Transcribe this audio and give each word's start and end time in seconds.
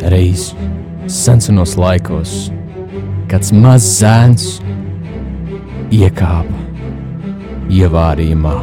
Reiz 0.00 0.50
senos 1.10 1.76
laikos, 1.76 2.50
kāds 3.30 3.52
mazs 3.52 3.98
zēns 4.00 4.46
iekāpa 5.92 6.62
ievārījumā. 7.72 8.54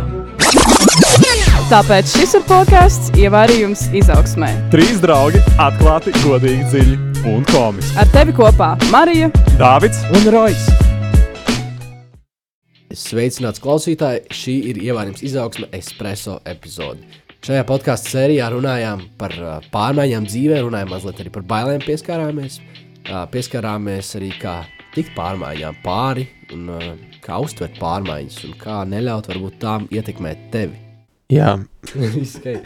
Tāpēc 1.70 2.10
šis 2.10 2.32
ir 2.40 2.46
podkāsts 2.50 3.12
Ievārījums 3.22 3.84
izaugsmē. 3.94 4.48
Trīs 4.74 4.98
draugi 5.04 5.38
atklāti, 5.62 6.16
godīgi, 6.24 6.66
dziļi 6.72 6.96
un 7.30 7.46
komiski. 7.52 7.94
Ar 8.02 8.10
tevi 8.10 8.34
kopā 8.34 8.72
Marija 8.90 9.30
Dāvids 9.60 10.02
Un 10.10 10.26
Rojas! 10.34 10.66
Sveicināts 12.90 13.62
klausītāji! 13.62 14.26
Šī 14.34 14.56
ir 14.72 14.82
ievērojams 14.82 15.22
izaugsme 15.30 15.70
espreso 15.78 16.40
epizode. 16.50 17.06
Šajā 17.40 17.64
podkāstu 17.64 18.12
sērijā 18.12 18.50
runājām 18.52 19.06
par 19.20 19.32
pārmaiņām 19.72 20.26
dzīvē, 20.28 20.58
runājām 20.66 20.90
mazliet 20.92 21.22
arī 21.24 21.32
par 21.38 21.46
bailēm, 21.48 21.86
pieskārāmies. 21.86 22.58
Pieskārāmies 23.32 24.10
arī 24.20 24.34
kā 24.42 24.56
tikt 24.92 25.14
pārmaiņām 25.16 25.78
pāri 25.86 26.28
un 26.52 26.68
kā 27.24 27.40
uztvert 27.40 27.80
pārmaiņas 27.80 28.42
un 28.50 28.58
kā 28.60 28.82
neļaut 28.92 29.32
varbūt 29.32 29.56
tām 29.64 29.88
ietekmēt 29.88 30.50
tevi. 30.52 30.76
Jā, 31.32 31.56
Viss 31.96 32.40
ok. 32.42 32.60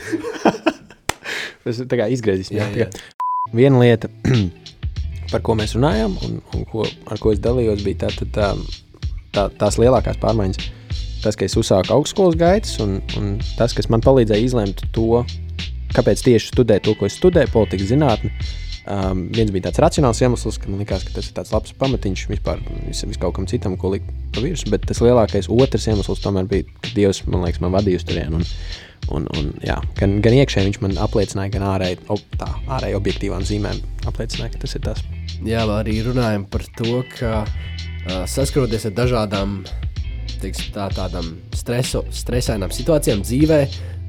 tas 1.68 1.86
tā 1.86 2.00
kā 2.00 2.10
izgriezīsim. 2.16 2.58
Jā, 2.58 2.72
Jā, 2.74 2.88
jā. 2.88 3.14
Viena 3.54 3.78
lieta, 3.84 4.10
par 5.34 5.44
ko 5.46 5.54
mēs 5.60 5.78
runājām, 5.78 6.18
un, 6.26 6.40
un 6.56 6.66
ko, 6.72 6.88
ar 7.14 7.22
ko 7.22 7.36
es 7.36 7.44
dalījos, 7.44 7.86
bija 7.86 8.08
tā, 8.08 8.16
tā, 8.18 8.26
tā, 8.34 8.50
tā, 9.36 9.50
tās 9.62 9.78
lielākās 9.78 10.18
pārmaiņas. 10.24 10.74
Tas, 11.24 11.38
ka 11.40 11.48
es 11.48 11.56
uzsāku 11.60 11.94
augstskolas 11.96 12.36
gaitas, 12.40 12.76
un, 12.84 12.98
un 13.20 13.38
tas, 13.58 13.76
kas 13.76 13.88
man 13.92 14.04
palīdzēja 14.04 14.44
izlemt 14.44 14.84
to, 14.96 15.24
kāpēc 15.96 16.26
tieši 16.26 16.52
studēt 16.52 16.84
to, 16.88 16.98
ko 17.00 17.08
es 17.08 17.18
studēju, 17.20 17.54
politikas 17.54 17.94
zinātni. 17.94 18.34
Um, 18.84 19.30
viens 19.32 19.48
bija 19.56 19.70
tāds 19.70 19.80
racionāls 19.80 20.20
iemesls, 20.20 20.58
ka 20.60 20.68
man 20.68 20.82
liekas, 20.82 21.06
ka 21.08 21.14
tas 21.16 21.30
ir 21.30 21.36
tāds 21.38 21.54
labs 21.54 21.72
pamatiņš 21.80 22.24
vispār 22.28 22.60
vis, 22.90 23.06
vis 23.08 23.20
kaut 23.22 23.38
kam 23.38 23.46
citam, 23.48 23.78
ko 23.80 23.94
likt 23.94 24.10
pa 24.36 24.44
virsmu. 24.44 24.74
Bet 24.74 24.90
tas 24.90 25.00
lielākais 25.00 25.48
otrs 25.48 25.88
iemesls 25.88 26.20
tomēr 26.24 26.50
bija, 26.52 26.68
ka 26.84 26.92
Dievs 26.98 27.22
man 27.30 27.46
liekas, 27.46 27.62
man 27.64 27.72
vadīja 27.78 28.02
uz 28.02 28.08
turieni. 28.10 28.42
Un, 28.42 28.50
un, 29.16 29.30
un, 29.40 29.48
jā, 29.64 29.78
gan, 30.02 30.18
gan 30.26 30.36
iekšēji 30.42 30.68
viņš 30.68 30.82
man 30.84 31.00
apliecināja, 31.06 31.54
gan 31.56 31.64
ārēji, 31.70 32.02
ob, 32.12 32.26
tā, 32.42 32.50
ārēji 32.76 33.00
objektīvām 33.00 33.48
zīmēm 33.48 33.80
apliecināja, 34.12 34.52
ka 34.58 34.66
tas 34.66 34.76
ir 34.76 34.84
tas. 34.90 35.00
Jā, 35.48 35.64
arī 35.78 36.02
runājam 36.04 36.44
par 36.52 36.68
to, 36.76 37.00
ka 37.16 37.46
uh, 37.46 38.24
saskaroties 38.28 38.90
ar 38.92 38.98
dažādām 39.00 39.62
teiksim, 40.44 40.72
tā, 40.76 40.90
tādām 40.94 41.34
stresainām 41.56 42.72
situācijām 42.74 43.24
dzīvē, 43.26 43.60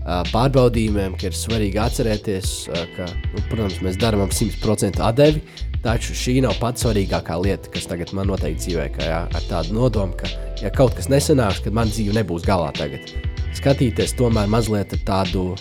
pārbaudījumiem, 0.05 1.15
ka 1.17 1.31
ir 1.31 1.37
svarīgi 1.37 1.81
atcerēties, 1.81 2.51
ka, 2.97 3.07
nu, 3.09 3.45
protams, 3.49 3.79
mēs 3.85 4.01
darām 4.01 4.25
ap 4.27 4.35
100% 4.37 5.01
atdevi, 5.05 5.41
taču 5.85 6.17
šī 6.17 6.39
nav 6.45 6.59
pats 6.61 6.85
svarīgākā 6.85 7.39
lieta, 7.41 7.71
kas 7.73 7.89
tagad 7.89 8.13
man 8.17 8.29
noteikti 8.29 8.67
dzīvē, 8.67 8.89
ka, 8.97 9.07
jā, 9.09 9.23
ar 9.25 9.47
tādu 9.49 9.77
nodomu, 9.79 10.17
ka, 10.21 10.29
ja 10.61 10.73
kaut 10.75 10.97
kas 10.99 11.09
nesanāks, 11.13 11.63
tad 11.65 11.77
man 11.77 11.93
dzīve 11.93 12.17
nebūs 12.19 12.45
galā 12.45 12.71
tagad. 12.77 13.15
Skatīties 13.57 14.17
tomēr 14.19 14.51
mazliet 14.51 14.93
ar 14.97 15.03
tādu 15.09 15.55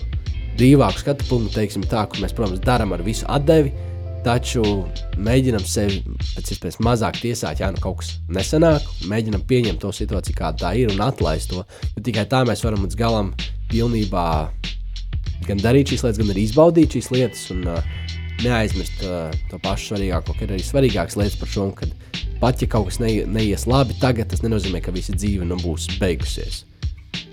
brīvāku 0.57 1.05
skatu 1.05 1.27
punktu, 1.29 1.55
teiksim 1.55 1.87
tā, 1.87 2.03
kur 2.09 2.23
mēs, 2.23 2.35
protams, 2.35 2.63
darām 2.63 2.95
ar 2.95 3.03
visu 3.05 3.27
atdevi, 3.31 3.71
Taču 4.23 4.63
mēģinam 5.19 5.65
sevi 5.67 5.97
pēc 6.07 6.53
iespējas 6.53 6.77
mazāk 6.85 7.17
tiesāt, 7.19 7.59
ja 7.59 7.67
nu 7.73 7.81
kaut 7.83 7.99
kas 7.99 8.13
nesanāk. 8.31 8.85
Mēģinam 9.11 9.43
pieņemt 9.49 9.81
to 9.83 9.91
situāciju, 9.91 10.37
kāda 10.37 10.61
tā 10.61 10.71
ir, 10.79 10.93
un 10.93 11.03
atlaist 11.03 11.51
to. 11.51 11.65
Jo 11.97 12.03
tikai 12.07 12.23
tā 12.31 12.45
mēs 12.47 12.63
varam 12.63 12.85
līdz 12.85 12.99
galam 12.99 13.33
pilnībā 13.73 14.27
gan 15.47 15.59
darīt 15.59 15.91
šīs 15.91 16.05
lietas, 16.05 16.21
gan 16.21 16.31
arī 16.31 16.47
izbaudīt 16.47 16.95
šīs 16.95 17.11
lietas. 17.11 17.45
Un, 17.51 17.67
uh, 17.67 18.11
Neaizmirst 18.43 19.03
uh, 19.05 19.29
to 19.51 19.59
pašu 19.61 19.91
svarīgāko, 19.91 20.33
ka 20.35 20.47
ir 20.47 20.55
arī 20.55 20.63
svarīgākas 20.65 21.15
lietas 21.19 21.35
par 21.39 21.51
šo, 21.51 21.67
ka 21.77 21.87
pat 22.41 22.63
ja 22.63 22.67
kaut 22.71 22.89
kas 22.89 22.97
ne, 22.99 23.11
neies 23.29 23.67
labi, 23.69 23.95
tagad 24.01 24.31
tas 24.31 24.41
nenozīmē, 24.43 24.81
ka 24.83 24.91
visa 24.95 25.15
dzīve 25.15 25.45
nu 25.47 25.59
būs 25.61 25.85
beigusies. 26.01 26.63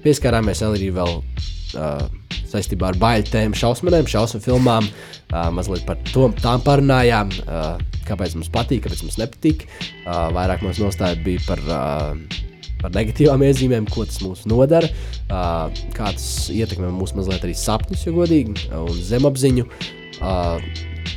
Pieskārāmies 0.05 0.61
arī 0.67 0.91
vēl 0.95 1.17
uh, 1.17 2.05
saistībā 2.51 2.91
ar 2.91 2.99
bailēm, 3.01 3.55
šausmām, 3.57 4.03
šausmu 4.11 4.43
filmām. 4.45 4.89
Uh, 5.31 5.49
mazliet 5.55 5.87
par 5.87 5.99
to, 6.11 6.29
tām 6.43 6.63
parunājām, 6.67 7.31
uh, 7.47 7.81
kāpēc 8.09 8.37
mums 8.39 8.51
patīk, 8.53 8.85
kāpēc 8.87 9.05
mums 9.07 9.19
nepatīk. 9.21 9.67
Uh, 10.05 10.29
vairāk 10.35 10.65
mums 10.67 10.81
nostāja 10.83 11.19
bija 11.23 11.43
par, 11.47 11.63
uh, 11.71 12.47
par 12.83 12.95
negatīvām 12.97 13.45
iezīmēm, 13.47 13.89
ko 13.93 14.07
tas 14.09 14.21
mums 14.25 14.47
nodara, 14.49 14.89
kā 15.29 16.13
tas 16.17 16.49
ietekmē 16.53 16.89
mūsu 16.97 17.19
mazliet 17.19 17.45
arī 17.45 17.53
sapņus, 17.59 18.07
ja 18.07 18.15
godīgi, 18.17 18.71
un 18.73 19.03
zemapziņu. 19.05 19.67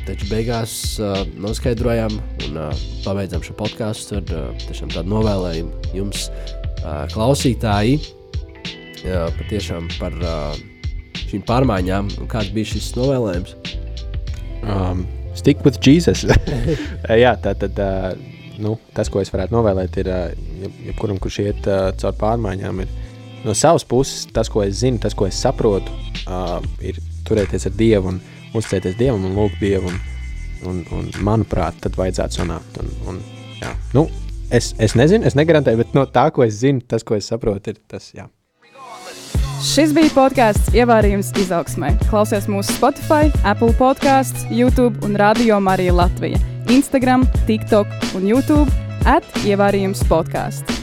Taču 0.04 0.28
beigās 0.28 0.74
noskaidrojām 1.40 2.18
un 2.50 2.60
pabeidzām 3.06 3.44
šo 3.46 3.56
podkāstu 3.56 4.20
ar 4.20 4.28
tiešām 4.66 4.92
tādu 4.92 5.14
novēlējumu 5.14 5.96
jums, 5.96 6.28
klausītāji, 7.16 7.96
patiešām 9.40 9.88
par 9.96 10.20
šīm 11.30 11.44
pārmaiņām 11.48 12.12
un 12.20 12.30
kāds 12.30 12.52
bija 12.54 12.72
šis 12.74 12.92
novēlējums. 12.98 13.56
Um, 14.64 15.04
stick 15.36 15.64
with 15.64 15.80
Jesus. 15.84 16.24
Jā, 17.24 17.34
tā 17.42 17.54
tad. 17.58 17.78
Uh, 17.78 18.32
nu, 18.58 18.76
tas, 18.94 19.10
ko 19.10 19.22
es 19.22 19.32
varētu 19.34 19.54
novēlēt, 19.56 19.98
ir 20.02 20.10
uh, 20.12 20.28
jeb, 20.62 20.76
jebkuram, 20.90 21.18
kurš 21.22 21.40
iet 21.42 21.66
uh, 21.66 21.88
caur 21.98 22.14
pārmaiņām, 22.20 22.84
ir 22.84 22.92
no 23.44 23.54
savas 23.58 23.84
puses 23.88 24.28
tas, 24.32 24.50
ko 24.52 24.62
es 24.64 24.78
zinu, 24.82 25.00
tas, 25.02 25.16
ko 25.18 25.26
es 25.26 25.40
saprotu, 25.42 25.92
uh, 26.28 26.58
ir 26.84 27.00
turēties 27.26 27.66
ar 27.68 27.74
Dievu 27.78 28.12
un 28.12 28.20
uzticēties 28.54 28.98
Dievam 29.00 29.26
un 29.26 29.38
lūgt 29.38 29.58
Dievu. 29.62 29.90
Un, 29.90 30.02
un, 30.64 30.78
un, 30.96 31.10
manuprāt, 31.26 31.76
tad 31.84 31.98
vajadzētu 31.98 32.38
sanākt. 32.38 32.78
Un, 32.80 32.92
un, 33.10 33.18
jā. 33.60 33.74
nu, 33.96 34.06
es, 34.54 34.72
es 34.80 34.94
nezinu, 34.96 35.26
es 35.28 35.36
negarantēju, 35.36 35.82
bet 35.82 35.98
no 35.98 36.06
tā, 36.08 36.28
ko 36.32 36.46
es 36.46 36.56
zinu, 36.62 36.80
tas, 36.88 37.04
ko 37.04 37.18
es 37.18 37.28
saprotu, 37.28 37.74
ir 37.74 37.82
tas. 37.90 38.12
Jā. 38.16 38.30
Šis 39.64 39.94
bija 39.96 40.10
podkāsts 40.12 40.74
Ievārījums 40.76 41.30
izaugsmē. 41.40 41.94
Klausies 42.10 42.44
mūsu 42.52 42.74
Spotify, 42.76 43.30
Apple 43.48 43.72
podkāsts, 43.78 44.44
YouTube 44.52 45.00
un 45.08 45.16
Radio 45.16 45.56
Marija 45.56 45.94
Latvija. 45.96 46.36
Instagram, 46.68 47.24
TikTok 47.48 47.88
un 48.12 48.28
YouTube 48.28 48.68
at 49.08 49.24
Ievārījums 49.48 50.04
podkāsts. 50.10 50.73